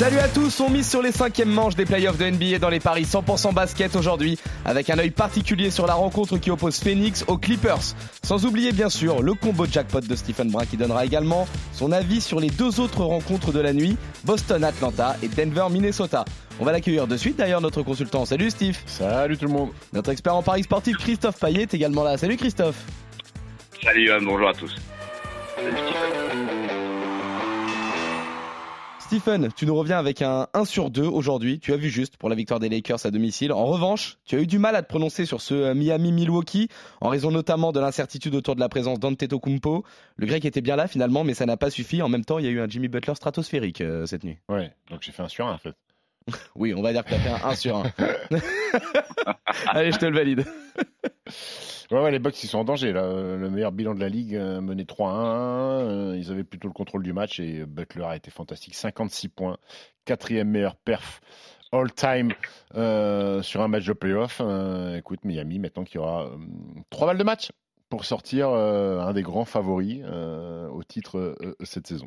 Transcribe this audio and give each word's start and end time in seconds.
Salut 0.00 0.18
à 0.18 0.28
tous, 0.28 0.60
on 0.60 0.70
mise 0.70 0.88
sur 0.88 1.02
les 1.02 1.12
cinquièmes 1.12 1.50
manches 1.50 1.74
des 1.74 1.84
playoffs 1.84 2.16
de 2.16 2.24
NBA 2.24 2.58
dans 2.58 2.70
les 2.70 2.80
paris 2.80 3.02
100% 3.02 3.52
basket 3.52 3.96
aujourd'hui, 3.96 4.38
avec 4.64 4.88
un 4.88 4.98
œil 4.98 5.10
particulier 5.10 5.70
sur 5.70 5.86
la 5.86 5.92
rencontre 5.92 6.38
qui 6.38 6.50
oppose 6.50 6.80
Phoenix 6.80 7.22
aux 7.28 7.36
Clippers. 7.36 7.94
Sans 8.22 8.46
oublier 8.46 8.72
bien 8.72 8.88
sûr 8.88 9.20
le 9.20 9.34
combo 9.34 9.66
jackpot 9.66 10.00
de 10.00 10.16
Stephen 10.16 10.50
Brun 10.50 10.64
qui 10.64 10.78
donnera 10.78 11.04
également 11.04 11.46
son 11.74 11.92
avis 11.92 12.22
sur 12.22 12.40
les 12.40 12.48
deux 12.48 12.80
autres 12.80 13.04
rencontres 13.04 13.52
de 13.52 13.60
la 13.60 13.74
nuit, 13.74 13.98
Boston-Atlanta 14.24 15.16
et 15.22 15.28
Denver-Minnesota. 15.28 16.24
On 16.60 16.64
va 16.64 16.72
l'accueillir 16.72 17.06
de 17.06 17.18
suite 17.18 17.36
d'ailleurs, 17.36 17.60
notre 17.60 17.82
consultant. 17.82 18.24
Salut 18.24 18.48
Steve. 18.48 18.78
Salut 18.86 19.36
tout 19.36 19.48
le 19.48 19.52
monde. 19.52 19.68
Notre 19.92 20.12
expert 20.12 20.34
en 20.34 20.42
paris 20.42 20.62
sportif 20.62 20.96
Christophe 20.96 21.38
Payet 21.38 21.64
est 21.64 21.74
également 21.74 22.04
là. 22.04 22.16
Salut 22.16 22.38
Christophe. 22.38 22.86
Salut 23.84 24.06
Yann, 24.06 24.24
bonjour 24.24 24.48
à 24.48 24.54
tous. 24.54 24.74
Stephen, 25.58 26.29
tu 29.56 29.66
nous 29.66 29.74
reviens 29.74 29.98
avec 29.98 30.22
un 30.22 30.46
1 30.54 30.64
sur 30.64 30.88
2 30.88 31.02
aujourd'hui. 31.02 31.58
Tu 31.58 31.72
as 31.72 31.76
vu 31.76 31.88
juste 31.88 32.16
pour 32.16 32.28
la 32.28 32.36
victoire 32.36 32.60
des 32.60 32.68
Lakers 32.68 33.04
à 33.04 33.10
domicile. 33.10 33.52
En 33.52 33.64
revanche, 33.66 34.18
tu 34.24 34.36
as 34.36 34.38
eu 34.38 34.46
du 34.46 34.60
mal 34.60 34.76
à 34.76 34.82
te 34.82 34.88
prononcer 34.88 35.26
sur 35.26 35.40
ce 35.40 35.54
euh, 35.54 35.74
Miami-Milwaukee, 35.74 36.68
en 37.00 37.08
raison 37.08 37.32
notamment 37.32 37.72
de 37.72 37.80
l'incertitude 37.80 38.36
autour 38.36 38.54
de 38.54 38.60
la 38.60 38.68
présence 38.68 39.00
d'Antetokounmpo. 39.00 39.84
Le 40.16 40.26
grec 40.26 40.44
était 40.44 40.60
bien 40.60 40.76
là 40.76 40.86
finalement, 40.86 41.24
mais 41.24 41.34
ça 41.34 41.44
n'a 41.44 41.56
pas 41.56 41.70
suffi. 41.70 42.02
En 42.02 42.08
même 42.08 42.24
temps, 42.24 42.38
il 42.38 42.44
y 42.44 42.48
a 42.48 42.52
eu 42.52 42.60
un 42.60 42.68
Jimmy 42.68 42.86
Butler 42.86 43.16
stratosphérique 43.16 43.80
euh, 43.80 44.06
cette 44.06 44.22
nuit. 44.22 44.38
Ouais, 44.48 44.72
donc 44.90 45.00
j'ai 45.02 45.10
fait 45.10 45.22
un 45.22 45.28
sur 45.28 45.46
1 45.46 45.54
en 45.54 45.58
fait. 45.58 45.74
oui, 46.54 46.72
on 46.74 46.82
va 46.82 46.92
dire 46.92 47.04
que 47.04 47.08
tu 47.08 47.14
as 47.14 47.18
fait 47.18 47.30
un 47.30 47.50
1 47.50 47.54
sur 47.56 47.76
1. 47.78 47.82
Allez, 49.66 49.90
je 49.90 49.98
te 49.98 50.06
le 50.06 50.16
valide. 50.16 50.44
Ouais, 51.90 52.00
ouais, 52.00 52.12
les 52.12 52.20
Bucks 52.20 52.44
ils 52.44 52.46
sont 52.46 52.58
en 52.58 52.64
danger. 52.64 52.92
Le 52.92 53.50
meilleur 53.50 53.72
bilan 53.72 53.94
de 53.94 54.00
la 54.00 54.08
ligue 54.08 54.36
euh, 54.36 54.60
mené 54.60 54.84
3-1. 54.84 55.08
Euh, 55.10 56.16
ils 56.16 56.30
avaient 56.30 56.44
plutôt 56.44 56.68
le 56.68 56.72
contrôle 56.72 57.02
du 57.02 57.12
match 57.12 57.40
et 57.40 57.66
Butler 57.66 58.04
a 58.04 58.14
été 58.14 58.30
fantastique. 58.30 58.76
56 58.76 59.28
points, 59.28 59.58
quatrième 60.04 60.48
meilleur 60.48 60.76
perf 60.76 61.20
all 61.72 61.92
time 61.92 62.32
euh, 62.76 63.42
sur 63.42 63.60
un 63.60 63.66
match 63.66 63.86
de 63.86 63.92
playoff. 63.92 64.40
écoute, 64.96 65.24
Miami 65.24 65.58
maintenant 65.58 65.82
qu'il 65.82 65.96
y 65.96 65.98
aura 65.98 66.30
trois 66.90 67.08
balles 67.08 67.18
de 67.18 67.24
match 67.24 67.50
pour 67.88 68.04
sortir 68.04 68.50
un 68.50 69.12
des 69.12 69.22
grands 69.22 69.44
favoris 69.44 70.04
au 70.04 70.84
titre 70.84 71.36
cette 71.64 71.88
saison. 71.88 72.06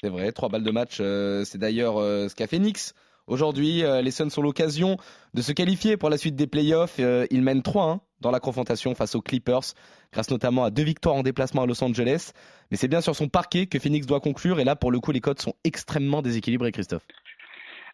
C'est 0.00 0.10
vrai, 0.10 0.30
trois 0.30 0.48
balles 0.48 0.64
de 0.64 0.70
match. 0.70 0.98
c'est 0.98 1.58
d'ailleurs 1.58 1.96
ce 1.96 2.34
qu'a 2.36 2.46
fait 2.46 2.58
Knicks 2.58 2.92
Aujourd'hui, 3.26 3.82
les 3.82 4.10
Suns 4.12 4.28
ont 4.36 4.42
l'occasion 4.42 4.96
de 5.34 5.42
se 5.42 5.50
qualifier 5.50 5.96
pour 5.96 6.08
la 6.08 6.18
suite 6.18 6.36
des 6.36 6.46
playoffs. 6.46 6.98
ils 6.98 7.42
mènent 7.42 7.62
3-1 7.62 7.98
dans 8.20 8.30
la 8.30 8.40
confrontation 8.40 8.94
face 8.94 9.14
aux 9.14 9.22
Clippers, 9.22 9.74
grâce 10.12 10.30
notamment 10.30 10.64
à 10.64 10.70
deux 10.70 10.84
victoires 10.84 11.16
en 11.16 11.22
déplacement 11.22 11.62
à 11.62 11.66
Los 11.66 11.82
Angeles. 11.82 12.32
Mais 12.70 12.76
c'est 12.76 12.88
bien 12.88 13.00
sur 13.00 13.14
son 13.14 13.28
parquet 13.28 13.66
que 13.66 13.78
Phoenix 13.78 14.06
doit 14.06 14.20
conclure, 14.20 14.60
et 14.60 14.64
là, 14.64 14.76
pour 14.76 14.90
le 14.90 15.00
coup, 15.00 15.12
les 15.12 15.20
codes 15.20 15.40
sont 15.40 15.54
extrêmement 15.64 16.22
déséquilibrés, 16.22 16.72
Christophe. 16.72 17.06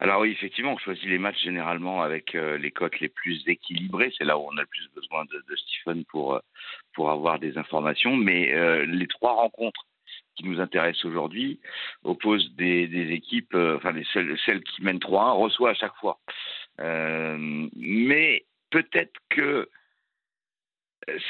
Alors 0.03 0.23
oui, 0.23 0.33
effectivement, 0.33 0.73
on 0.73 0.79
choisit 0.79 1.05
les 1.05 1.19
matchs 1.19 1.45
généralement 1.45 2.03
avec 2.03 2.34
euh, 2.34 2.59
les 2.59 2.73
cotes 2.73 2.98
les 2.98 3.09
plus 3.09 3.41
équilibrées. 3.47 4.12
C'est 4.19 4.25
là 4.25 4.37
où 4.37 4.48
on 4.53 4.56
a 4.56 4.62
le 4.62 4.67
plus 4.67 4.89
besoin 4.97 5.25
de, 5.27 5.55
Stephen 5.55 6.05
pour, 6.06 6.34
euh, 6.34 6.41
pour 6.92 7.12
avoir 7.12 7.39
des 7.39 7.57
informations. 7.57 8.17
Mais 8.17 8.53
euh, 8.53 8.84
les 8.84 9.07
trois 9.07 9.34
rencontres 9.34 9.86
qui 10.34 10.45
nous 10.45 10.59
intéressent 10.59 11.05
aujourd'hui 11.05 11.61
opposent 12.03 12.53
des, 12.57 13.12
équipes, 13.12 13.55
enfin 13.55 13.92
les, 13.92 14.05
celles, 14.12 14.36
celles, 14.45 14.64
qui 14.64 14.83
mènent 14.83 14.98
3-1 14.98 15.41
reçoivent 15.41 15.70
à 15.70 15.75
chaque 15.75 15.95
fois. 16.01 16.19
mais 16.81 18.45
peut-être 18.70 19.20
que 19.29 19.69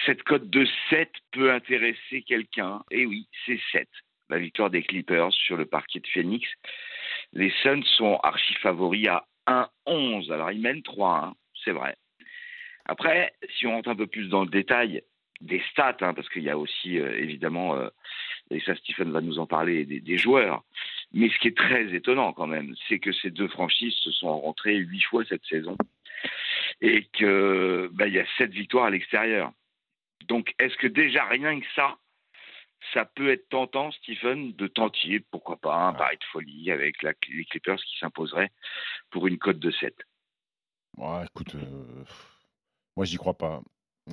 cette 0.04 0.22
cote 0.22 0.48
de 0.50 0.66
7 0.90 1.10
peut 1.32 1.52
intéresser 1.52 2.22
quelqu'un. 2.22 2.82
Et 2.90 3.06
oui, 3.06 3.26
c'est 3.46 3.60
7. 3.72 3.88
La 4.28 4.38
victoire 4.38 4.70
des 4.70 4.82
Clippers 4.82 5.32
sur 5.32 5.56
le 5.56 5.66
parquet 5.66 6.00
de 6.00 6.06
Phoenix. 6.06 6.48
Les 7.32 7.50
Suns 7.62 7.84
sont 7.84 8.18
archi 8.22 8.54
favoris 8.54 9.08
à 9.08 9.26
1-11. 9.86 10.32
Alors 10.32 10.50
ils 10.50 10.60
mènent 10.60 10.80
3-1, 10.80 11.32
c'est 11.64 11.72
vrai. 11.72 11.96
Après, 12.84 13.32
si 13.56 13.66
on 13.66 13.72
rentre 13.72 13.90
un 13.90 13.96
peu 13.96 14.06
plus 14.06 14.28
dans 14.28 14.42
le 14.42 14.50
détail 14.50 15.02
des 15.40 15.62
stats, 15.70 15.96
hein, 16.00 16.14
parce 16.14 16.28
qu'il 16.28 16.42
y 16.42 16.50
a 16.50 16.58
aussi 16.58 16.98
euh, 16.98 17.18
évidemment, 17.18 17.76
euh, 17.76 17.88
et 18.50 18.60
ça 18.60 18.74
Stephen 18.76 19.10
va 19.10 19.20
nous 19.20 19.38
en 19.38 19.46
parler, 19.46 19.84
des, 19.84 20.18
joueurs. 20.18 20.62
Mais 21.12 21.28
ce 21.28 21.38
qui 21.38 21.48
est 21.48 21.56
très 21.56 21.92
étonnant 21.94 22.32
quand 22.32 22.46
même, 22.46 22.74
c'est 22.88 22.98
que 22.98 23.12
ces 23.12 23.30
deux 23.30 23.48
franchises 23.48 23.94
se 23.94 24.10
sont 24.12 24.28
rencontrées 24.28 24.76
huit 24.76 25.02
fois 25.02 25.24
cette 25.24 25.44
saison 25.44 25.76
et 26.80 27.04
qu'il 27.12 27.88
bah, 27.92 28.08
y 28.08 28.18
a 28.18 28.24
sept 28.38 28.50
victoires 28.50 28.86
à 28.86 28.90
l'extérieur. 28.90 29.52
Donc, 30.26 30.54
est-ce 30.58 30.76
que 30.76 30.86
déjà 30.86 31.24
rien 31.24 31.60
que 31.60 31.66
ça, 31.74 31.96
ça 32.92 33.04
peut 33.04 33.30
être 33.30 33.48
tentant, 33.48 33.90
Stephen, 33.92 34.52
de 34.52 34.66
tenter, 34.66 35.20
pourquoi 35.30 35.56
pas, 35.56 35.88
un 35.88 35.92
pari 35.92 36.16
de 36.16 36.24
folie 36.32 36.70
avec 36.70 37.02
les 37.02 37.44
Clippers 37.44 37.82
qui 37.82 37.98
s'imposeraient 37.98 38.50
pour 39.10 39.26
une 39.26 39.38
cote 39.38 39.58
de 39.58 39.70
7 39.70 39.94
ouais, 40.98 41.24
Écoute, 41.24 41.54
euh, 41.54 42.04
moi, 42.96 43.06
j'y 43.06 43.16
crois 43.16 43.36
pas. 43.36 43.62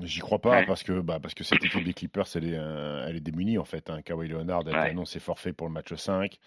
J'y 0.04 0.20
crois 0.20 0.40
pas 0.40 0.64
parce 0.68 0.84
que 0.84 1.02
bah, 1.02 1.20
parce 1.20 1.34
que 1.34 1.44
cette 1.44 1.64
équipe 1.64 1.84
des 1.84 1.96
Clippers 1.96 2.28
elle 2.36 2.46
est 2.46 2.58
euh, 2.58 3.08
elle 3.08 3.16
est 3.16 3.22
démunie 3.22 3.58
en 3.58 3.66
fait. 3.66 3.90
Hein. 3.90 4.04
Kawhi 4.04 4.28
Leonard 4.28 4.68
a 4.68 4.70
été 4.70 4.92
annoncé 4.92 5.20
forfait 5.20 5.52
pour 5.52 5.66
le 5.66 5.74
match 5.74 5.92
5. 5.92 6.38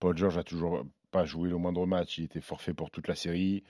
Paul 0.00 0.16
George 0.16 0.38
a 0.38 0.42
toujours 0.42 0.82
pas 1.10 1.26
joué 1.26 1.50
le 1.50 1.58
moindre 1.58 1.86
match, 1.86 2.16
il 2.16 2.24
était 2.24 2.40
forfait 2.40 2.72
pour 2.72 2.90
toute 2.90 3.06
la 3.06 3.14
série. 3.14 3.64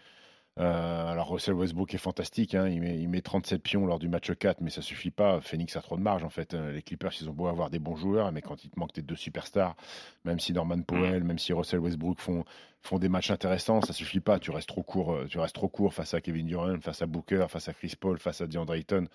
Euh, 0.59 1.06
alors 1.06 1.28
Russell 1.28 1.55
Westbrook 1.55 1.93
est 1.93 1.99
fantastique, 1.99 2.55
hein. 2.55 2.67
il, 2.67 2.81
met, 2.81 2.99
il, 2.99 3.09
met, 3.09 3.21
37 3.21 3.62
pions 3.62 3.84
lors 3.84 3.99
du 3.99 4.09
match 4.09 4.33
4, 4.33 4.62
mais 4.62 4.71
ça 4.71 4.81
suffit 4.81 5.11
pas. 5.11 5.41
Phoenix 5.41 5.77
a 5.77 5.83
trop 5.83 5.97
de 5.97 6.03
marge 6.03 6.25
en 6.25 6.31
fait. 6.31 6.55
Les 6.55 6.83
Clippers, 6.83 7.12
ils 7.21 7.28
ont 7.28 7.34
beau 7.34 7.47
avoir 7.47 7.69
des 7.69 7.78
bons 7.78 7.97
joueurs, 7.97 8.33
mais 8.33 8.41
quand 8.41 8.65
il 8.65 8.71
te 8.71 8.78
manque 8.78 8.93
tes 8.93 9.03
deux 9.03 9.16
superstars, 9.16 9.77
même 10.25 10.41
si 10.41 10.53
Norman 10.53 10.81
Powell, 10.83 11.25
même 11.25 11.39
si 11.39 11.53
Russell 11.53 11.81
Westbrook 11.81 12.21
font, 12.21 12.45
font 12.87 12.99
des 12.99 13.09
matchs 13.09 13.31
intéressants, 13.31 13.81
ça 13.83 13.93
suffit 13.93 14.21
pas. 14.21 14.39
Tu 14.39 14.51
restes 14.51 14.69
trop 14.69 14.83
court, 14.83 15.13
euh, 15.13 15.27
tu 15.29 15.39
restes 15.39 15.55
trop 15.55 15.69
court 15.69 15.93
face 15.93 16.15
à 16.15 16.21
Kevin 16.21 16.47
Durant, 16.47 16.81
face 16.81 17.03
à 17.03 17.07
Booker, 17.07 17.47
face 17.49 17.69
à 17.69 17.75
Chris 17.75 17.95
Paul, 17.99 18.19
face 18.19 18.41
à 18.41 18.47
DeAndre 18.47 18.75
Ayton. 18.75 19.07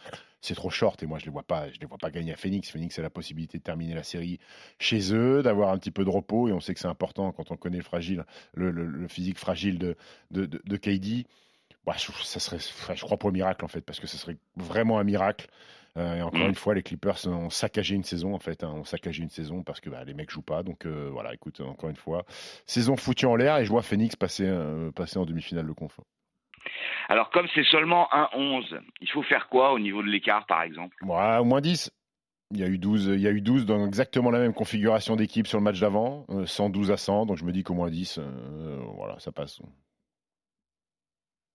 C'est 0.42 0.56
trop 0.56 0.70
short 0.70 1.02
et 1.02 1.06
moi 1.06 1.20
je 1.20 1.26
les 1.26 1.32
vois 1.32 1.44
pas, 1.44 1.72
je 1.72 1.80
les 1.80 1.88
vois 1.88 1.98
pas 1.98 2.12
gagner 2.12 2.34
à 2.34 2.36
Phoenix. 2.36 2.70
Phoenix 2.70 2.98
a 3.00 3.02
la 3.02 3.10
possibilité 3.10 3.58
de 3.58 3.64
terminer 3.64 3.94
la 3.94 4.04
série 4.04 4.40
chez 4.80 5.14
eux, 5.14 5.42
d'avoir 5.42 5.70
un 5.70 5.78
petit 5.78 5.92
peu 5.92 6.04
de 6.04 6.10
repos 6.10 6.48
et 6.48 6.52
on 6.52 6.60
sait 6.60 6.74
que 6.74 6.80
c'est 6.80 6.88
important 6.88 7.32
quand 7.32 7.52
on 7.52 7.58
connaît 7.58 7.78
le 7.78 7.84
fragile, 7.84 8.26
le, 8.54 9.08
physique 9.08 9.38
fragile 9.38 9.78
de, 9.80 9.96
de, 10.32 10.78
KD. 10.78 11.26
Bah, 11.86 11.96
ça 11.98 12.40
serait, 12.40 12.60
je 12.60 13.02
crois 13.02 13.18
pas 13.18 13.28
au 13.30 13.32
miracle 13.32 13.66
en 13.66 13.68
fait, 13.68 13.82
parce 13.82 14.00
que 14.00 14.08
ce 14.08 14.18
serait 14.18 14.38
vraiment 14.56 15.00
un 15.00 15.04
miracle. 15.04 15.48
Euh, 15.98 16.16
et 16.16 16.22
encore 16.22 16.42
mm. 16.42 16.50
une 16.50 16.56
fois, 16.56 16.74
les 16.74 16.84
Clippers 16.84 17.28
ont 17.28 17.50
saccagé 17.50 17.96
une 17.96 18.04
saison 18.04 18.34
en 18.34 18.40
fait, 18.40 18.64
hein, 18.64 18.70
ont 18.70 18.84
saccagé 18.84 19.24
une 19.24 19.30
saison 19.30 19.64
parce 19.64 19.82
que 19.82 19.90
bah, 19.90 20.04
les 20.06 20.14
mecs 20.14 20.30
jouent 20.30 20.42
pas. 20.42 20.64
Donc 20.64 20.86
euh, 20.86 21.10
voilà, 21.12 21.34
écoute, 21.34 21.60
encore 21.62 21.90
une 21.90 21.96
fois, 21.96 22.24
saison 22.66 22.96
foutue 22.96 23.26
en 23.26 23.36
l'air 23.36 23.58
et 23.58 23.66
je 23.66 23.70
vois 23.70 23.82
Phoenix 23.82 24.16
passer, 24.16 24.48
euh, 24.48 24.92
passer 24.92 25.20
en 25.20 25.26
demi-finale 25.26 25.68
de 25.68 25.74
conf. 25.74 26.00
Alors 27.10 27.30
comme 27.32 27.48
c'est 27.54 27.66
seulement 27.66 28.14
un 28.14 28.30
11, 28.34 28.80
il 29.02 29.10
faut 29.10 29.24
faire 29.24 29.50
quoi 29.50 29.74
au 29.74 29.80
niveau 29.80 30.02
de 30.02 30.08
l'écart 30.08 30.46
par 30.46 30.62
exemple? 30.62 30.96
Ouais, 31.04 31.38
Au 31.38 31.46
moins 31.46 31.62
10. 31.62 31.92
Il 32.54 32.60
y, 32.60 32.64
a 32.64 32.68
eu 32.68 32.78
12, 32.78 33.12
il 33.14 33.22
y 33.22 33.28
a 33.28 33.32
eu 33.32 33.40
12 33.40 33.66
dans 33.66 33.88
exactement 33.88 34.30
la 34.30 34.40
même 34.40 34.54
configuration 34.54 35.16
d'équipe 35.16 35.48
sur 35.48 35.58
le 35.58 35.64
match 35.64 35.80
d'avant, 35.80 36.26
112 36.46 36.92
à 36.92 36.98
100, 36.98 37.28
donc 37.28 37.38
je 37.38 37.46
me 37.46 37.54
dis 37.54 37.64
qu'au 37.64 37.74
moins 37.74 37.90
10, 37.90 38.20
voilà, 38.98 39.18
ça 39.20 39.32
passe. 39.32 39.62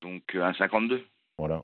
Donc 0.01 0.35
un 0.35 0.55
52. 0.55 1.05
Voilà. 1.37 1.61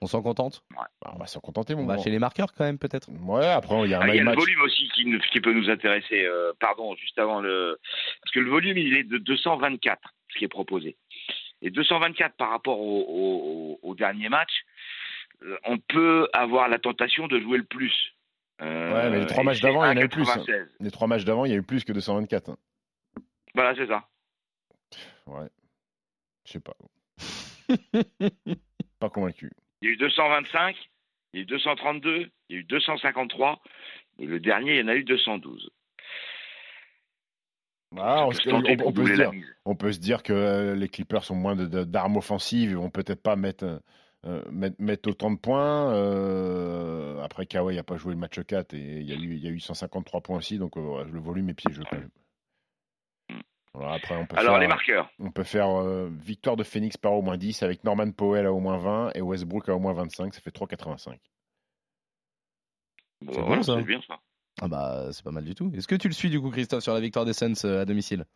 On 0.00 0.06
s'en 0.06 0.22
contente? 0.22 0.64
Ouais. 0.72 0.86
Bah, 1.00 1.12
on 1.14 1.18
va 1.18 1.26
s'en 1.26 1.40
contenter, 1.40 1.74
mon 1.74 1.82
On 1.82 1.86
va 1.86 1.98
chez 1.98 2.10
les 2.10 2.18
marqueurs 2.18 2.52
quand 2.52 2.64
même, 2.64 2.78
peut-être. 2.78 3.08
Ouais, 3.22 3.46
après, 3.46 3.82
il 3.84 3.90
y 3.90 3.94
a 3.94 4.00
un 4.00 4.02
ah, 4.02 4.08
Il 4.08 4.16
y 4.16 4.20
a 4.20 4.24
le 4.24 4.34
volume 4.34 4.60
aussi 4.62 4.88
qui, 4.88 5.04
qui 5.32 5.40
peut 5.40 5.52
nous 5.52 5.70
intéresser. 5.70 6.24
Euh, 6.24 6.52
pardon, 6.58 6.94
juste 6.96 7.18
avant 7.18 7.40
le. 7.40 7.78
Parce 8.22 8.32
que 8.32 8.40
le 8.40 8.50
volume, 8.50 8.78
il 8.78 8.96
est 8.96 9.04
de 9.04 9.18
224, 9.18 10.00
ce 10.30 10.38
qui 10.38 10.44
est 10.44 10.48
proposé. 10.48 10.96
Et 11.60 11.70
224 11.70 12.34
par 12.36 12.50
rapport 12.50 12.80
au, 12.80 13.78
au, 13.80 13.94
dernier 13.94 14.28
match, 14.28 14.50
euh, 15.44 15.56
on 15.64 15.78
peut 15.78 16.28
avoir 16.32 16.68
la 16.68 16.80
tentation 16.80 17.28
de 17.28 17.38
jouer 17.38 17.58
le 17.58 17.64
plus. 17.64 17.94
ouais, 18.60 19.10
mais 19.10 19.20
les 19.20 19.26
trois 19.26 19.44
matchs 19.44 19.60
d'avant, 19.60 19.84
il 19.84 19.88
y 19.88 19.98
en 19.98 20.00
a 20.00 20.04
eu 20.04 20.08
plus. 20.08 20.28
Hein. 20.28 20.42
Les 20.80 20.90
trois 20.90 21.06
matchs 21.06 21.24
d'avant, 21.24 21.44
il 21.44 21.52
y 21.52 21.54
a 21.54 21.58
eu 21.58 21.62
plus 21.62 21.84
que 21.84 21.92
224. 21.92 22.48
Hein. 22.50 22.56
Voilà, 23.54 23.76
c'est 23.76 23.86
ça. 23.86 24.08
Ouais. 25.26 25.48
Je 26.44 26.52
sais 26.52 26.60
pas. 26.60 26.74
Pas 28.98 29.10
convaincu. 29.10 29.50
Il 29.82 29.86
y 29.86 29.88
a 29.88 29.94
eu 29.94 29.96
225, 29.96 30.76
il 31.32 31.38
y 31.38 31.40
a 31.40 31.42
eu 31.42 31.46
232, 31.46 32.30
il 32.48 32.54
y 32.54 32.56
a 32.56 32.60
eu 32.60 32.64
253, 32.64 33.60
et 34.20 34.26
le 34.26 34.38
dernier, 34.38 34.78
il 34.78 34.80
y 34.80 34.82
en 34.84 34.88
a 34.88 34.94
eu 34.94 35.02
212. 35.02 35.70
Ah, 37.98 38.26
on, 39.64 39.74
peut 39.74 39.92
se 39.92 39.98
dire, 39.98 40.22
que 40.22 40.32
euh, 40.32 40.74
les 40.76 40.88
Clippers 40.88 41.30
ont 41.30 41.34
moins 41.34 41.56
d'armes 41.56 42.16
offensives, 42.16 42.70
ils 42.70 42.76
vont 42.76 42.90
peut-être 42.90 43.22
pas 43.22 43.34
mettre, 43.34 43.82
euh, 44.24 44.42
mettre, 44.78 45.10
autant 45.10 45.32
de 45.32 45.36
points. 45.36 45.92
Euh, 45.92 47.20
après, 47.22 47.46
Kawhi 47.46 47.74
n'a 47.74 47.82
pas 47.82 47.96
joué 47.96 48.14
le 48.14 48.20
match 48.20 48.40
4 48.40 48.74
et 48.74 48.78
il 48.78 49.02
y, 49.02 49.12
a 49.12 49.16
eu, 49.16 49.34
il 49.34 49.44
y 49.44 49.48
a 49.48 49.50
eu 49.50 49.60
153 49.60 50.20
points 50.20 50.38
aussi, 50.38 50.58
donc 50.58 50.76
le 50.76 51.20
volume 51.20 51.50
est 51.50 51.54
piégeux 51.54 51.82
quand 51.90 51.98
même. 51.98 52.08
Alors, 53.74 53.92
après, 53.92 54.16
on 54.16 54.26
peut 54.26 54.36
Alors 54.36 54.54
faire, 54.54 54.60
les 54.60 54.68
marqueurs. 54.68 55.10
On 55.18 55.30
peut 55.30 55.44
faire 55.44 55.68
euh, 55.68 56.10
victoire 56.22 56.56
de 56.56 56.62
Phoenix 56.62 56.96
par 56.96 57.14
au 57.14 57.22
moins 57.22 57.38
10 57.38 57.62
avec 57.62 57.84
Norman 57.84 58.10
Powell 58.12 58.46
à 58.46 58.52
au 58.52 58.60
moins 58.60 58.78
20 58.78 59.12
et 59.14 59.22
Westbrook 59.22 59.68
à 59.68 59.74
au 59.74 59.78
moins 59.78 59.94
25. 59.94 60.34
Ça 60.34 60.40
fait 60.40 60.54
3,85. 60.54 61.18
Bon, 63.22 63.32
C'est 63.32 63.40
bon, 63.40 63.46
voilà, 63.46 63.62
ça. 63.62 63.76
C'est 63.78 63.84
bien 63.84 64.02
ça. 64.06 64.18
Ah 64.60 64.68
bah 64.68 65.08
c'est 65.12 65.24
pas 65.24 65.30
mal 65.30 65.44
du 65.44 65.54
tout. 65.54 65.72
Est-ce 65.74 65.88
que 65.88 65.94
tu 65.94 66.08
le 66.08 66.12
suis 66.12 66.28
du 66.28 66.38
coup 66.40 66.50
Christophe 66.50 66.82
sur 66.82 66.92
la 66.92 67.00
victoire 67.00 67.24
des 67.24 67.32
Suns 67.32 67.54
euh, 67.64 67.82
à 67.82 67.84
domicile? 67.86 68.26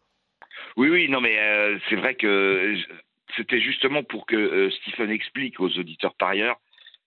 Oui, 0.77 0.89
oui, 0.89 1.09
non, 1.09 1.21
mais 1.21 1.39
euh, 1.39 1.79
c'est 1.89 1.97
vrai 1.97 2.15
que 2.15 2.77
c'était 3.37 3.61
justement 3.61 4.03
pour 4.03 4.27
que 4.27 4.37
euh, 4.37 4.71
Stephen 4.71 5.11
explique 5.11 5.61
aux 5.61 5.71
auditeurs 5.79 6.15
par 6.15 6.31
ailleurs 6.31 6.61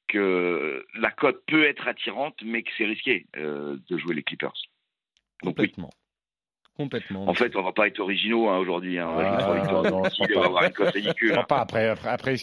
que 0.08 0.86
la 0.96 1.12
cote 1.12 1.44
peut 1.48 1.66
être 1.66 1.88
attirante, 1.88 2.36
mais 2.44 2.64
que 2.64 2.72
c'est 2.78 2.86
risqué 2.86 3.28
euh, 3.38 3.78
de 3.90 3.98
jouer 3.98 4.16
les 4.16 4.24
Clippers. 4.24 4.54
Donc 5.44 5.56
oui. 5.60 5.72
Complètement. 6.80 7.28
En 7.28 7.34
fait, 7.34 7.54
on 7.58 7.62
va 7.62 7.74
pas 7.74 7.88
être 7.88 8.00
originaux 8.00 8.48
hein, 8.48 8.58
aujourd'hui. 8.58 8.98
Hein. 9.00 9.10
On 9.12 9.16
va 9.18 9.38
Ah, 9.38 9.52
on 9.52 10.42
avoir 10.44 10.64
une 10.64 10.72
cote 10.72 10.94
ridicule. 10.94 11.38
pas. 11.50 11.60
Après, 11.60 11.90
après, 12.06 12.36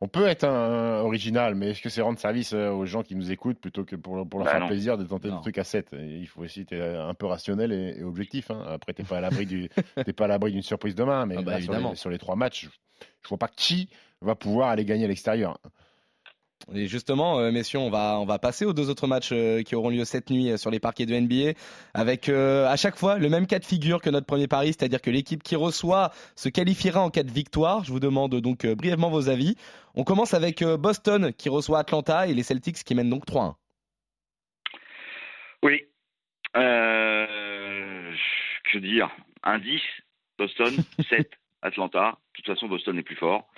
on 0.00 0.08
peut 0.08 0.26
être 0.26 0.44
un, 0.44 0.50
un 0.50 1.00
original, 1.00 1.54
mais 1.54 1.70
est-ce 1.72 1.82
que 1.82 1.90
c'est 1.90 2.00
rendre 2.00 2.18
service 2.18 2.54
euh, 2.54 2.70
aux 2.70 2.86
gens 2.86 3.02
qui 3.02 3.14
nous 3.14 3.30
écoutent 3.30 3.58
plutôt 3.60 3.84
que 3.84 3.94
pour, 3.94 4.26
pour 4.26 4.38
leur 4.40 4.46
Bah 4.46 4.52
faire 4.52 4.60
non. 4.60 4.68
plaisir 4.68 4.96
de 4.96 5.04
tenter 5.04 5.28
Non. 5.28 5.36
des 5.36 5.42
trucs 5.42 5.58
à 5.58 5.64
7 5.64 5.92
Et 5.92 6.16
Il 6.20 6.26
faut 6.26 6.40
aussi 6.40 6.62
être 6.62 6.72
un 6.74 7.12
peu 7.12 7.26
rationnel 7.26 7.72
et, 7.72 7.98
et 8.00 8.02
objectif. 8.04 8.50
Hein. 8.50 8.64
Après, 8.70 8.94
t'es 8.94 9.04
pas 9.04 9.18
à 9.18 9.20
l'abri 9.20 9.44
du, 9.44 9.68
t'es 10.06 10.14
pas 10.14 10.24
à 10.24 10.28
l'abri 10.28 10.52
d'une 10.52 10.62
surprise 10.62 10.94
demain, 10.94 11.26
mais 11.26 11.34
Ah 11.38 11.42
bah, 11.42 11.50
là, 11.52 11.60
sur, 11.60 11.70
évidemment. 11.72 11.90
les, 11.90 11.96
sur 11.96 12.08
les 12.08 12.18
trois 12.18 12.36
matchs, 12.36 12.64
je, 12.64 13.06
je 13.22 13.28
vois 13.28 13.38
pas 13.38 13.48
qui 13.54 13.90
va 14.22 14.34
pouvoir 14.34 14.70
aller 14.70 14.86
gagner 14.86 15.04
à 15.04 15.08
l'extérieur. 15.08 15.58
Et 16.74 16.86
justement, 16.86 17.38
euh, 17.40 17.50
messieurs, 17.50 17.78
on 17.78 17.90
va, 17.90 18.18
on 18.18 18.24
va 18.24 18.38
passer 18.38 18.64
aux 18.64 18.72
deux 18.72 18.88
autres 18.88 19.06
matchs 19.06 19.30
euh, 19.32 19.62
qui 19.62 19.74
auront 19.74 19.90
lieu 19.90 20.04
cette 20.04 20.30
nuit 20.30 20.50
euh, 20.50 20.56
sur 20.56 20.70
les 20.70 20.80
parquets 20.80 21.06
de 21.06 21.14
NBA, 21.14 21.58
avec 21.94 22.28
euh, 22.28 22.66
à 22.66 22.76
chaque 22.76 22.96
fois 22.96 23.18
le 23.18 23.28
même 23.28 23.46
cas 23.46 23.58
de 23.58 23.64
figure 23.64 24.00
que 24.00 24.10
notre 24.10 24.26
premier 24.26 24.46
pari, 24.46 24.68
c'est-à-dire 24.68 25.00
que 25.00 25.10
l'équipe 25.10 25.42
qui 25.42 25.56
reçoit 25.56 26.12
se 26.36 26.48
qualifiera 26.48 27.00
en 27.02 27.10
cas 27.10 27.24
de 27.24 27.30
victoire. 27.30 27.84
Je 27.84 27.92
vous 27.92 28.00
demande 28.00 28.34
donc 28.36 28.64
euh, 28.64 28.74
brièvement 28.74 29.10
vos 29.10 29.28
avis. 29.28 29.56
On 29.94 30.04
commence 30.04 30.34
avec 30.34 30.62
euh, 30.62 30.76
Boston 30.76 31.32
qui 31.32 31.48
reçoit 31.48 31.80
Atlanta 31.80 32.26
et 32.26 32.34
les 32.34 32.42
Celtics 32.42 32.84
qui 32.84 32.94
mènent 32.94 33.10
donc 33.10 33.26
3-1. 33.26 33.54
Oui. 35.62 35.82
Que 38.72 38.78
dire 38.78 39.10
Un 39.42 39.58
10, 39.58 39.80
Boston, 40.38 40.74
7, 41.10 41.30
Atlanta. 41.62 42.10
De 42.10 42.16
toute 42.36 42.46
façon, 42.46 42.68
Boston 42.68 42.98
est 42.98 43.02
plus 43.02 43.16
fort. 43.16 43.48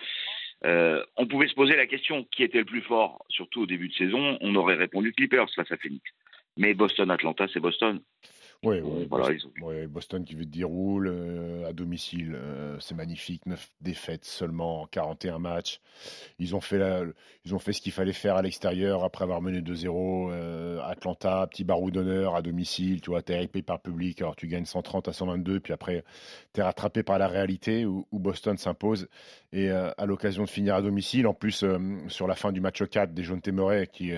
Euh, 0.64 1.04
on 1.16 1.26
pouvait 1.26 1.48
se 1.48 1.54
poser 1.54 1.76
la 1.76 1.86
question 1.86 2.24
qui 2.30 2.42
était 2.42 2.58
le 2.58 2.64
plus 2.64 2.82
fort, 2.82 3.24
surtout 3.28 3.62
au 3.62 3.66
début 3.66 3.88
de 3.88 3.94
saison? 3.94 4.38
On 4.40 4.54
aurait 4.54 4.76
répondu 4.76 5.12
Clippers 5.12 5.50
face 5.54 5.70
à 5.70 5.76
Phoenix. 5.76 6.02
Mais 6.56 6.74
Boston-Atlanta, 6.74 7.46
c'est 7.52 7.60
Boston. 7.60 8.00
Oui, 8.62 8.80
voilà, 9.10 9.30
ils 9.32 9.46
ont- 9.46 9.66
Ouais, 9.66 9.86
Boston 9.86 10.24
qui 10.24 10.34
veut 10.34 10.46
dire 10.46 10.68
roule 10.68 11.08
euh, 11.08 11.68
à 11.68 11.72
domicile, 11.72 12.32
euh, 12.34 12.78
c'est 12.80 12.94
magnifique. 12.94 13.44
9 13.46 13.68
défaites 13.80 14.24
seulement 14.24 14.82
en 14.82 14.86
41 14.86 15.38
matchs. 15.38 15.80
Ils 16.38 16.54
ont 16.56 16.60
fait, 16.60 16.78
la- 16.78 17.02
ils 17.44 17.54
ont 17.54 17.58
fait 17.58 17.72
ce 17.72 17.80
qu'il 17.82 17.92
fallait 17.92 18.12
faire 18.14 18.36
à 18.36 18.42
l'extérieur 18.42 19.04
après 19.04 19.24
avoir 19.24 19.42
mené 19.42 19.60
2-0. 19.60 20.30
euh, 20.30 20.80
Atlanta, 20.82 21.46
petit 21.46 21.64
barou 21.64 21.90
d'honneur 21.90 22.34
à 22.36 22.42
domicile. 22.42 23.00
Tu 23.00 23.10
vois, 23.10 23.22
t'es 23.22 23.42
hypé 23.44 23.62
par 23.62 23.80
public. 23.80 24.20
Alors 24.22 24.36
tu 24.36 24.46
gagnes 24.46 24.64
130 24.64 25.08
à 25.08 25.12
122, 25.12 25.60
puis 25.60 25.72
après 25.72 26.04
t'es 26.52 26.62
rattrapé 26.62 27.02
par 27.02 27.18
la 27.18 27.28
réalité 27.28 27.84
où, 27.86 28.06
où 28.10 28.18
Boston 28.18 28.56
s'impose. 28.56 29.08
Et 29.52 29.70
à 29.70 30.06
l'occasion 30.06 30.44
de 30.44 30.48
finir 30.48 30.74
à 30.74 30.82
domicile, 30.82 31.26
en 31.26 31.34
plus 31.34 31.64
sur 32.08 32.26
la 32.26 32.34
fin 32.34 32.50
du 32.52 32.60
match 32.60 32.82
4, 32.82 33.12
des 33.14 33.22
Jaunes 33.22 33.40
Témoret 33.42 33.86
qui 33.86 34.12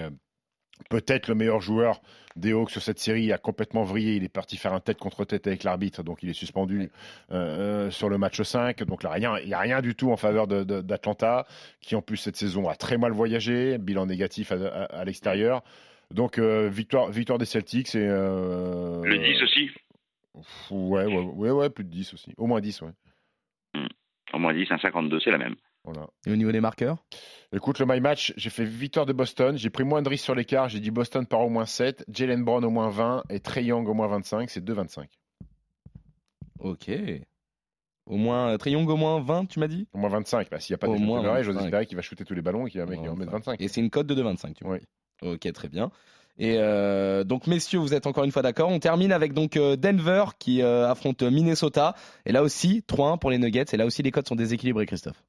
peut-être 0.90 1.28
le 1.28 1.34
meilleur 1.34 1.60
joueur 1.60 2.00
des 2.36 2.52
Hawks 2.52 2.70
sur 2.70 2.82
cette 2.82 2.98
série 2.98 3.32
a 3.32 3.38
complètement 3.38 3.82
vrillé. 3.84 4.16
Il 4.16 4.24
est 4.24 4.28
parti 4.28 4.56
faire 4.58 4.74
un 4.74 4.80
tête 4.80 4.98
contre 4.98 5.24
tête 5.24 5.46
avec 5.46 5.64
l'arbitre, 5.64 6.02
donc 6.02 6.22
il 6.22 6.28
est 6.28 6.34
suspendu 6.34 6.90
euh, 7.32 7.34
euh, 7.86 7.90
sur 7.90 8.08
le 8.10 8.18
match 8.18 8.40
5. 8.42 8.82
Donc 8.84 9.02
là, 9.02 9.10
rien, 9.10 9.38
il 9.38 9.46
n'y 9.46 9.54
a 9.54 9.58
rien 9.60 9.80
du 9.80 9.94
tout 9.94 10.10
en 10.12 10.16
faveur 10.16 10.46
d'Atlanta, 10.46 11.46
qui 11.80 11.94
en 11.96 12.02
plus 12.02 12.18
cette 12.18 12.36
saison 12.36 12.68
a 12.68 12.74
très 12.76 12.98
mal 12.98 13.12
voyagé, 13.12 13.78
bilan 13.78 14.06
négatif 14.06 14.52
à, 14.52 14.56
à- 14.56 14.84
à 15.00 15.04
l'extérieur. 15.04 15.62
Donc 16.12 16.38
euh, 16.38 16.68
victoire, 16.68 17.10
victoire 17.10 17.38
des 17.38 17.46
Celtics 17.46 17.94
et 17.94 18.06
euh, 18.06 19.02
Le 19.02 19.18
10 19.18 19.42
aussi 19.42 19.70
ouais, 20.70 21.04
ouais, 21.06 21.18
ouais, 21.34 21.50
ouais, 21.50 21.70
plus 21.70 21.84
de 21.84 21.90
10 21.90 22.12
aussi, 22.14 22.34
au 22.36 22.46
moins 22.46 22.60
10, 22.60 22.82
ouais. 22.82 22.90
Au 24.32 24.38
moins 24.38 24.52
10, 24.52 24.70
un 24.70 24.78
52, 24.78 25.20
c'est 25.20 25.30
la 25.30 25.38
même. 25.38 25.54
Voilà. 25.86 26.08
Et 26.26 26.32
au 26.32 26.36
niveau 26.36 26.52
des 26.52 26.60
marqueurs? 26.60 26.98
Écoute, 27.52 27.78
le 27.78 27.86
My 27.86 28.00
Match, 28.00 28.34
j'ai 28.36 28.50
fait 28.50 28.64
victoire 28.64 29.06
de 29.06 29.12
Boston. 29.12 29.56
J'ai 29.56 29.70
pris 29.70 29.84
moins 29.84 30.02
de 30.02 30.08
risques 30.08 30.24
sur 30.24 30.34
l'écart. 30.34 30.68
J'ai 30.68 30.80
dit 30.80 30.90
Boston 30.90 31.24
par 31.26 31.40
au 31.40 31.48
moins 31.48 31.64
7, 31.64 32.04
Jalen 32.12 32.44
Brown 32.44 32.64
au 32.64 32.70
moins 32.70 32.90
20 32.90 33.24
et 33.30 33.40
Trey 33.40 33.64
Young 33.64 33.88
au 33.88 33.94
moins 33.94 34.08
25. 34.08 34.50
C'est 34.50 34.64
2,25. 34.64 35.06
Ok. 36.58 36.90
Au 38.06 38.16
moins, 38.16 38.50
euh, 38.50 38.56
Triangle 38.56 38.90
au 38.92 38.96
moins 38.96 39.20
20, 39.20 39.46
tu 39.46 39.58
m'as 39.58 39.66
dit? 39.66 39.86
Au 39.92 39.98
moins 39.98 40.10
25. 40.10 40.48
Bah, 40.50 40.60
S'il 40.60 40.72
n'y 40.72 40.74
a 40.74 40.78
pas 40.78 40.86
de 40.88 40.98
moins 40.98 41.22
j'ose 41.42 41.54
25. 41.54 41.64
espérer 41.64 41.86
qu'il 41.86 41.96
va 41.96 42.02
shooter 42.02 42.24
tous 42.24 42.34
les 42.34 42.42
ballons 42.42 42.66
et 42.66 42.70
qu'il 42.70 42.80
va, 42.80 42.86
en 42.86 43.16
mettre 43.16 43.32
25. 43.32 43.60
Et 43.60 43.68
c'est 43.68 43.80
une 43.80 43.90
cote 43.90 44.06
de 44.06 44.14
2,25, 44.14 44.54
tu 44.54 44.64
vois. 44.64 44.74
Oui. 44.74 44.80
Ok, 45.22 45.52
très 45.52 45.68
bien. 45.68 45.90
Et 46.38 46.56
euh, 46.58 47.24
donc, 47.24 47.46
messieurs, 47.46 47.78
vous 47.78 47.94
êtes 47.94 48.06
encore 48.06 48.24
une 48.24 48.30
fois 48.30 48.42
d'accord. 48.42 48.68
On 48.68 48.78
termine 48.78 49.10
avec 49.10 49.32
donc 49.32 49.56
euh, 49.56 49.76
Denver 49.76 50.24
qui 50.38 50.62
affronte 50.62 51.22
Minnesota. 51.22 51.94
Et 52.26 52.32
là 52.32 52.42
aussi, 52.42 52.84
3-1 52.86 53.18
pour 53.18 53.30
les 53.30 53.38
Nuggets. 53.38 53.64
Et 53.72 53.76
là 53.76 53.86
aussi, 53.86 54.02
les 54.02 54.10
cotes 54.10 54.28
sont 54.28 54.36
déséquilibrées, 54.36 54.86
Christophe. 54.86 55.22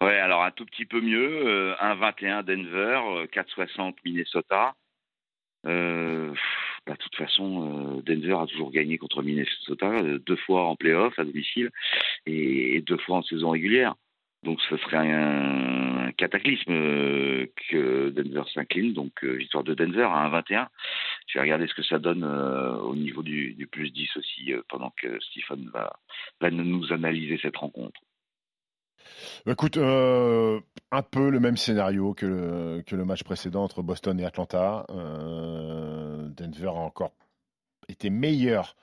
Ouais, 0.00 0.16
alors 0.18 0.42
un 0.42 0.50
tout 0.50 0.64
petit 0.66 0.86
peu 0.86 1.00
mieux. 1.00 1.46
euh, 1.46 1.74
1,21 1.80 2.42
Denver, 2.42 3.00
euh, 3.16 3.26
4,60 3.26 3.94
Minnesota. 4.04 4.74
Euh, 5.66 6.34
bah, 6.86 6.94
de 6.94 6.98
toute 6.98 7.14
façon, 7.16 7.98
euh, 7.98 8.02
Denver 8.02 8.38
a 8.42 8.46
toujours 8.46 8.72
gagné 8.72 8.98
contre 8.98 9.22
Minnesota, 9.22 9.86
euh, 9.86 10.18
deux 10.18 10.36
fois 10.36 10.66
en 10.66 10.76
playoff 10.76 11.16
à 11.18 11.24
domicile 11.24 11.70
et, 12.26 12.80
deux 12.82 12.98
fois 12.98 13.18
en 13.18 13.22
saison 13.22 13.50
régulière. 13.50 13.94
Donc 14.42 14.60
ce 14.68 14.76
serait 14.78 14.96
un, 14.98 16.10
cataclysme 16.18 16.72
euh, 16.72 17.46
que 17.70 18.10
Denver 18.10 18.42
s'incline. 18.52 18.92
Donc 18.92 19.12
euh, 19.24 19.34
victoire 19.34 19.64
de 19.64 19.74
Denver 19.74 20.08
à 20.12 20.28
1,21. 20.28 20.66
Je 21.28 21.38
vais 21.38 21.42
regarder 21.42 21.66
ce 21.68 21.74
que 21.74 21.84
ça 21.84 21.98
donne 21.98 22.24
euh, 22.24 22.74
au 22.78 22.96
niveau 22.96 23.22
du, 23.22 23.68
plus 23.70 23.90
10 23.90 24.16
aussi 24.16 24.52
euh, 24.52 24.62
pendant 24.68 24.90
que 25.00 25.20
Stephen 25.20 25.70
va 25.72 26.50
nous 26.50 26.92
analyser 26.92 27.38
cette 27.40 27.56
rencontre. 27.56 28.00
Bah, 29.46 29.52
Écoute, 29.52 29.76
euh, 29.76 30.60
un 30.90 31.02
peu 31.02 31.30
le 31.30 31.40
même 31.40 31.56
scénario 31.56 32.14
que 32.14 32.82
le, 32.90 33.04
match 33.04 33.22
précédent 33.24 33.64
entre 33.64 33.82
Boston 33.82 34.18
et 34.20 34.24
Atlanta. 34.24 34.86
Euh, 34.90 36.28
Denver 36.28 36.68
a 36.68 36.72
encore 36.72 37.12
été 37.88 38.10
meilleur 38.10 38.76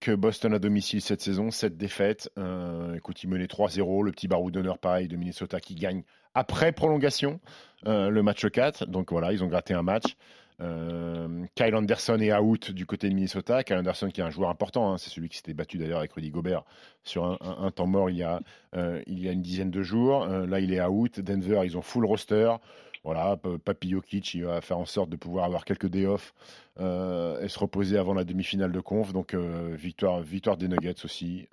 que 0.00 0.14
Boston 0.14 0.52
à 0.54 0.58
domicile 0.58 1.00
cette 1.00 1.20
saison, 1.20 1.50
cette 1.50 1.76
défaite. 1.76 2.30
Euh, 2.38 2.94
écoute, 2.94 3.22
il 3.22 3.30
menait 3.30 3.46
3-0, 3.46 4.04
le 4.04 4.12
petit 4.12 4.28
barou 4.28 4.50
d'honneur 4.50 4.78
pareil 4.78 5.08
de 5.08 5.16
Minnesota 5.16 5.60
qui 5.60 5.74
gagne 5.74 6.02
après 6.34 6.72
prolongation 6.72 7.40
le 7.86 8.22
match 8.22 8.46
4. 8.46 8.86
Donc 8.86 9.12
voilà, 9.12 9.32
ils 9.32 9.44
ont 9.44 9.46
gratté 9.46 9.74
un 9.74 9.82
match. 9.82 10.16
Euh, 10.60 11.44
Kyle 11.54 11.74
Anderson 11.74 12.18
est 12.20 12.32
out 12.32 12.70
du 12.70 12.86
côté 12.86 13.08
de 13.08 13.14
Minnesota. 13.14 13.64
Kyle 13.64 13.76
Anderson 13.76 14.08
qui 14.08 14.20
est 14.20 14.24
un 14.24 14.30
joueur 14.30 14.50
important, 14.50 14.92
hein, 14.92 14.98
c'est 14.98 15.10
celui 15.10 15.28
qui 15.28 15.36
s'était 15.36 15.54
battu 15.54 15.78
d'ailleurs 15.78 15.98
avec 15.98 16.12
Rudy 16.12 16.30
Gobert 16.30 16.62
sur 17.02 17.24
un, 17.42 17.70
temps 17.70 17.86
mort 17.86 18.08
il 18.08 18.16
y 18.16 18.22
a, 18.22 18.40
euh, 18.76 19.02
il 19.06 19.18
y 19.18 19.28
a 19.28 19.32
une 19.32 19.42
dizaine 19.42 19.70
de 19.70 19.82
jours. 19.82 20.22
Euh, 20.22 20.46
là, 20.46 20.60
il 20.60 20.72
est 20.72 20.80
out. 20.80 21.20
Denver, 21.20 21.62
ils 21.64 21.76
ont 21.76 21.82
full 21.82 22.06
roster. 22.06 22.54
Voilà, 23.02 23.36
P- 23.36 23.58
Papi 23.62 23.90
Jokic, 23.90 24.32
il 24.34 24.44
va 24.44 24.60
faire 24.62 24.78
en 24.78 24.86
sorte 24.86 25.10
de 25.10 25.16
pouvoir 25.16 25.44
avoir 25.44 25.66
quelques 25.66 25.88
day 25.88 26.06
off 26.06 26.32
euh, 26.80 27.38
et 27.42 27.48
se 27.48 27.58
reposer 27.58 27.98
avant 27.98 28.14
la 28.14 28.24
demi-finale 28.24 28.72
de 28.72 28.80
conf. 28.80 29.12
Donc, 29.12 29.34
victoire, 29.34 30.20
victoire 30.20 30.56
des 30.56 30.68
Nuggets 30.68 31.04
aussi. 31.04 31.46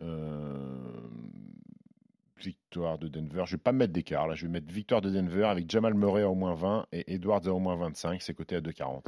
Euh, 2.42 2.50
victoire 2.50 2.98
de 2.98 3.08
Denver. 3.08 3.44
Je 3.46 3.56
vais 3.56 3.62
pas 3.62 3.72
mettre 3.72 3.94
d'écart. 3.94 4.28
Là, 4.28 4.36
je 4.36 4.46
vais 4.46 4.52
mettre 4.52 4.72
victoire 4.72 5.02
de 5.02 5.10
Denver 5.10 5.46
avec 5.46 5.70
Jamal 5.70 5.94
Murray 5.94 6.24
à 6.24 6.30
au 6.30 6.36
moins 6.36 6.54
20 6.54 6.88
et 6.92 7.14
Edwards 7.14 7.48
à 7.48 7.52
au 7.52 7.60
moins 7.60 7.76
25. 7.76 8.22
C'est 8.22 8.34
coté 8.34 8.56
à 8.56 8.62
2,40. 8.62 9.06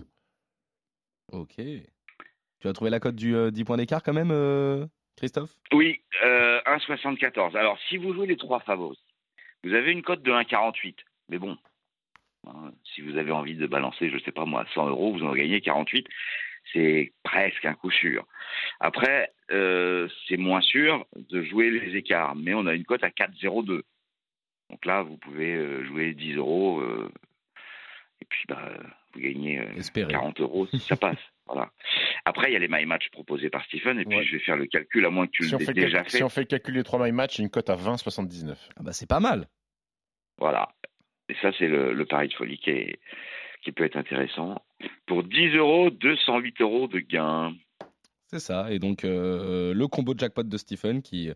Ok. 1.31 1.55
Tu 1.55 2.67
as 2.67 2.73
trouvé 2.73 2.89
la 2.89 2.99
cote 2.99 3.15
du 3.15 3.35
euh, 3.35 3.51
10 3.51 3.63
points 3.63 3.77
d'écart 3.77 4.03
quand 4.03 4.13
même, 4.13 4.31
euh, 4.31 4.85
Christophe? 5.17 5.53
Oui, 5.73 6.01
euh, 6.23 6.61
1,74. 6.65 7.57
Alors, 7.57 7.77
si 7.89 7.97
vous 7.97 8.13
jouez 8.13 8.27
les 8.27 8.37
trois 8.37 8.59
favoris, 8.61 8.99
vous 9.63 9.73
avez 9.73 9.91
une 9.91 10.01
cote 10.01 10.23
de 10.23 10.31
1,48. 10.31 10.95
Mais 11.29 11.39
bon, 11.39 11.57
hein, 12.47 12.71
si 12.83 13.01
vous 13.01 13.17
avez 13.17 13.31
envie 13.31 13.55
de 13.55 13.67
balancer, 13.67 14.09
je 14.09 14.17
sais 14.19 14.31
pas 14.31 14.45
moi, 14.45 14.65
100 14.73 14.89
euros, 14.89 15.13
vous 15.13 15.23
en 15.23 15.33
gagnez 15.33 15.61
48. 15.61 16.07
C'est 16.71 17.13
presque 17.23 17.65
un 17.65 17.73
coup 17.73 17.91
sûr. 17.91 18.25
Après, 18.79 19.33
euh, 19.51 20.07
c'est 20.27 20.37
moins 20.37 20.61
sûr 20.61 21.05
de 21.15 21.43
jouer 21.43 21.69
les 21.69 21.95
écarts, 21.97 22.35
mais 22.35 22.53
on 22.53 22.65
a 22.65 22.73
une 22.73 22.85
cote 22.85 23.03
à 23.03 23.09
4,02. 23.09 23.81
Donc 24.69 24.85
là, 24.85 25.01
vous 25.03 25.17
pouvez 25.17 25.53
euh, 25.55 25.83
jouer 25.85 26.13
10 26.13 26.35
euros 26.35 26.79
euh, 26.81 27.11
et 28.21 28.25
puis 28.25 28.43
bah, 28.47 28.71
vous 29.13 29.19
gagnez 29.19 29.59
euh, 29.59 29.73
Espérez. 29.77 30.11
40 30.11 30.39
euros 30.39 30.67
si 30.67 30.79
ça 30.79 30.95
passe. 30.95 31.17
Voilà. 31.45 31.71
Après, 32.23 32.49
il 32.49 32.53
y 32.53 32.55
a 32.55 32.59
les 32.59 32.69
my 32.69 32.85
match 32.85 33.09
proposés 33.09 33.49
par 33.49 33.65
Stephen, 33.65 33.99
et 33.99 34.05
puis 34.05 34.17
Ouais. 34.19 34.23
je 34.23 34.31
vais 34.31 34.39
faire 34.39 34.55
le 34.55 34.65
calcul, 34.65 35.05
à 35.05 35.09
moins 35.09 35.25
que 35.27 35.31
tu 35.33 35.43
Si 35.43 35.57
l'aies 35.57 35.73
déjà 35.73 36.01
fait. 36.05 36.09
si 36.11 36.23
on 36.23 36.29
fait 36.29 36.39
le 36.39 36.47
calcul 36.47 36.73
des 36.75 36.83
3 36.83 37.03
my 37.05 37.11
match, 37.11 37.37
une 37.37 37.49
cote 37.49 37.69
à 37.69 37.75
20,79. 37.75 38.55
ah 38.77 38.81
bah, 38.81 38.93
C'est 38.93 39.09
pas 39.09 39.19
mal. 39.19 39.49
Voilà. 40.37 40.69
Et 41.27 41.35
ça, 41.41 41.51
c'est 41.59 41.67
le, 41.67 41.91
le 41.91 42.05
pari 42.05 42.29
de 42.29 42.33
folie 42.33 42.57
qui, 42.59 42.69
est- 42.69 42.99
qui 43.61 43.73
peut 43.73 43.83
être 43.83 43.97
intéressant. 43.97 44.63
Pour 45.05 45.23
10 45.23 45.55
euros, 45.55 45.89
208 45.89 46.61
euros 46.61 46.87
de 46.87 46.99
gain. 46.99 47.53
C'est 48.27 48.39
ça. 48.39 48.71
Et 48.71 48.79
donc, 48.79 49.03
le 49.03 49.85
combo 49.87 50.13
de 50.13 50.19
jackpot 50.19 50.43
de 50.43 50.57
Stephen 50.57 51.01
qui, 51.01 51.31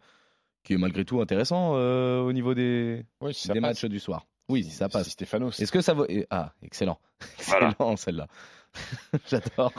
qui 0.64 0.74
est 0.74 0.78
malgré 0.78 1.06
tout 1.06 1.22
intéressant 1.22 1.74
au 1.74 2.34
niveau 2.34 2.54
des, 2.54 3.04
des 3.22 3.60
matchs 3.60 3.86
du 3.86 4.00
soir. 4.00 4.26
Oui, 4.50 4.64
si 4.64 4.72
ça 4.72 4.88
passe. 4.88 5.10
Stéphanos. 5.10 5.60
Est-ce 5.60 5.72
que 5.72 5.82
ça 5.82 5.94
vaut. 5.94 6.08
Ah, 6.30 6.54
excellent. 6.64 7.00
Excellent, 7.40 7.96
celle-là. 7.98 8.28
J'adore. 9.30 9.74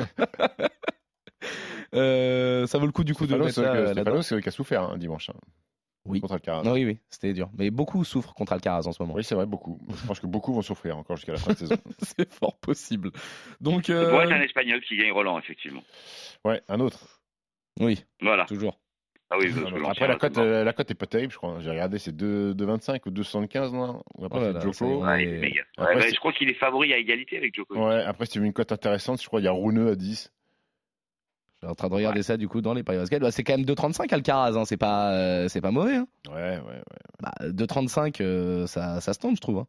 ça 2.69 2.79
vaut 2.79 2.87
le 2.87 2.93
coup 2.93 3.05
du 3.05 3.15
coup 3.15 3.27
de 3.27 3.35
mettre 3.37 3.53
Stéphanos, 3.53 4.27
c'est 4.27 4.43
qui 4.43 4.49
a 4.49 4.53
souffert 4.53 4.83
un 4.83 4.95
hein, 4.95 4.99
dimanche. 4.99 5.31
Oui. 6.09 6.21
Contre 6.21 6.35
Alcaraz. 6.35 6.63
oui, 6.73 6.85
oui, 6.85 6.99
c'était 7.09 7.33
dur. 7.33 7.51
Mais 7.57 7.71
beaucoup 7.71 8.05
souffrent 8.05 8.35
contre 8.35 8.53
Alcaraz 8.53 8.87
en 8.87 8.93
ce 8.93 9.03
moment. 9.03 9.15
Oui, 9.15 9.25
c'est 9.25 9.35
vrai, 9.35 9.47
beaucoup. 9.47 9.79
Je 9.89 10.07
pense 10.07 10.21
que 10.21 10.27
beaucoup 10.27 10.53
vont 10.53 10.63
souffrir 10.63 10.97
encore 10.97 11.17
jusqu'à 11.17 11.33
la 11.33 11.39
fin 11.39 11.53
de 11.53 11.59
saison. 11.59 11.77
c'est 12.03 12.33
fort 12.33 12.59
possible. 12.59 13.11
Donc, 13.61 13.91
euh... 13.91 14.27
C'est 14.27 14.33
un 14.33 14.41
Espagnol 14.41 14.81
qui 14.83 14.97
gagne 14.97 15.13
Roland, 15.13 15.39
effectivement. 15.39 15.83
Ouais, 16.45 16.63
un 16.69 16.81
autre. 16.81 17.21
Oui. 17.81 18.05
Voilà. 18.21 18.45
Toujours. 18.47 18.79
Ah 19.31 19.37
oui, 19.39 19.53
après, 19.87 20.09
la 20.09 20.17
cote, 20.17 20.39
euh, 20.39 20.65
la 20.65 20.73
cote 20.73 20.91
est 20.91 20.95
pas 20.95 21.07
terrible, 21.07 21.31
je 21.31 21.37
crois. 21.37 21.59
J'ai 21.61 21.69
regardé, 21.69 21.99
c'est 21.99 22.17
2,25 22.17 23.01
ou 23.07 23.11
2,75, 23.11 23.73
non? 23.73 24.03
Après, 24.25 24.55
oh 24.57 24.61
Joko. 24.61 25.05
Ouais, 25.05 25.53
après, 25.77 26.11
je 26.11 26.17
crois 26.19 26.33
qu'il 26.33 26.49
est 26.49 26.55
favori 26.55 26.95
à 26.95 26.97
égalité 26.97 27.37
avec 27.37 27.55
Joko. 27.55 27.77
Ouais, 27.77 28.03
après, 28.05 28.25
c'est 28.25 28.39
une 28.39 28.55
cote 28.55 28.73
intéressante, 28.73 29.21
je 29.21 29.27
crois. 29.27 29.41
Il 29.41 29.45
y 29.45 29.49
a 29.49 29.53
Rouneux 29.53 29.91
à 29.91 29.97
10. 29.97 30.33
Je 31.61 31.67
suis 31.67 31.73
en 31.73 31.75
train 31.75 31.89
de 31.89 31.95
regarder 31.95 32.23
ça 32.23 32.37
du 32.37 32.47
coup 32.47 32.61
dans 32.61 32.73
les 32.73 32.85
paris 32.85 32.99
basket. 32.99 33.21
Bah, 33.21 33.33
c'est 33.33 33.43
quand 33.43 33.57
même 33.57 33.67
2,35 33.67 34.15
Alcaraz, 34.15 34.57
hein. 34.57 34.65
c'est 34.65 34.77
pas, 34.77 35.13
euh, 35.13 35.49
c'est 35.49 35.61
pas 35.61 35.73
mauvais. 35.73 35.97
Hein. 35.97 36.07
Ouais, 36.29 36.35
ouais, 36.35 36.59
ouais. 36.59 36.83
Bah, 37.21 37.33
2,35, 37.41 38.23
euh, 38.23 38.67
ça, 38.69 39.01
ça 39.01 39.13
se 39.13 39.19
tente, 39.19 39.35
je 39.35 39.41
trouve. 39.41 39.59
Hein. 39.59 39.67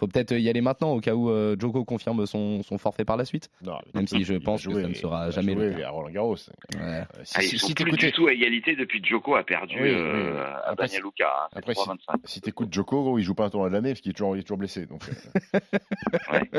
Faut 0.00 0.08
peut-être 0.08 0.32
y 0.32 0.48
aller 0.48 0.62
maintenant 0.62 0.92
au 0.92 1.00
cas 1.00 1.14
où 1.14 1.30
euh, 1.30 1.56
Joko 1.60 1.84
confirme 1.84 2.26
son, 2.26 2.62
son, 2.62 2.78
forfait 2.78 3.04
par 3.04 3.16
la 3.16 3.24
suite. 3.24 3.48
Non, 3.62 3.78
même 3.92 4.08
si 4.08 4.24
je 4.24 4.34
pense 4.34 4.66
que 4.66 4.72
ça 4.72 4.88
ne 4.88 4.94
sera 4.94 5.30
jamais 5.30 5.54
le 5.54 5.72
cas. 5.74 5.88
à 5.88 5.90
Roland 5.90 6.10
Garros. 6.10 6.36
Ouais. 6.74 7.04
Si, 7.22 7.36
ah, 7.36 7.58
sont 7.58 7.72
plus 7.74 7.92
du 7.92 8.10
tout 8.10 8.26
à 8.26 8.32
égalité 8.32 8.74
depuis 8.74 9.00
que 9.00 9.06
Joko 9.06 9.36
a 9.36 9.44
perdu 9.44 9.76
oui, 9.80 9.94
à 9.94 10.74
Daniel 10.74 11.02
Luca. 11.02 11.28
Hein, 11.28 11.48
après, 11.54 11.74
si, 11.74 11.82
si 12.24 12.40
tu 12.40 12.48
écoutes 12.48 12.72
Joko, 12.72 13.18
il 13.18 13.22
joue 13.22 13.34
pas 13.34 13.44
un 13.44 13.50
tournoi 13.50 13.68
de 13.68 13.74
l'année 13.74 13.90
parce 13.90 14.00
qu'il 14.00 14.10
est 14.10 14.14
toujours, 14.14 14.36
il 14.36 14.40
est 14.40 14.42
toujours 14.42 14.58
blessé. 14.58 14.86
Donc, 14.86 15.02
ouais. 16.32 16.50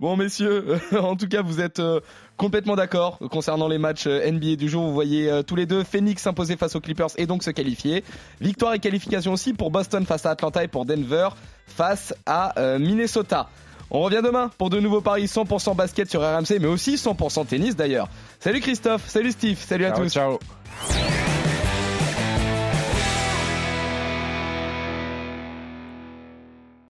Bon, 0.00 0.16
messieurs, 0.16 0.78
en 0.96 1.16
tout 1.16 1.26
cas, 1.26 1.42
vous 1.42 1.60
êtes 1.60 1.80
euh, 1.80 2.00
complètement 2.36 2.76
d'accord 2.76 3.18
concernant 3.30 3.66
les 3.66 3.78
matchs 3.78 4.06
euh, 4.06 4.30
NBA 4.30 4.54
du 4.54 4.68
jour. 4.68 4.84
Vous 4.84 4.94
voyez 4.94 5.28
euh, 5.28 5.42
tous 5.42 5.56
les 5.56 5.66
deux 5.66 5.82
Phoenix 5.82 6.22
s'imposer 6.22 6.56
face 6.56 6.76
aux 6.76 6.80
Clippers 6.80 7.08
et 7.16 7.26
donc 7.26 7.42
se 7.42 7.50
qualifier. 7.50 8.04
Victoire 8.40 8.74
et 8.74 8.78
qualification 8.78 9.32
aussi 9.32 9.54
pour 9.54 9.72
Boston 9.72 10.06
face 10.06 10.24
à 10.24 10.30
Atlanta 10.30 10.62
et 10.62 10.68
pour 10.68 10.84
Denver 10.84 11.30
face 11.66 12.14
à 12.26 12.54
Minnesota. 12.78 13.48
On 13.90 14.00
revient 14.00 14.22
demain 14.22 14.50
pour 14.58 14.70
de 14.70 14.80
nouveaux 14.80 15.00
paris 15.00 15.24
100% 15.26 15.76
basket 15.76 16.10
sur 16.10 16.22
RMC, 16.22 16.58
mais 16.60 16.66
aussi 16.66 16.94
100% 16.96 17.46
tennis 17.46 17.76
d'ailleurs. 17.76 18.08
Salut 18.40 18.60
Christophe, 18.60 19.06
salut 19.08 19.32
Steve, 19.32 19.58
salut 19.58 19.84
à 19.84 19.92
tous. 19.92 20.12
Ciao. 20.12 20.38